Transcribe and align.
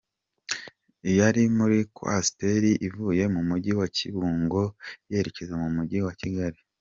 Yari 1.19 1.41
muri 1.57 1.77
Coaster 1.95 2.63
ivuye 2.87 3.23
mu 3.33 3.41
Mujyi 3.49 3.71
wa 3.79 3.87
Kibungo 3.97 4.61
yerekeza 5.11 5.53
mu 5.55 5.59
mu 5.63 5.71
Mujyi 5.77 5.99
wa 6.07 6.13
Kigali. 6.19 6.59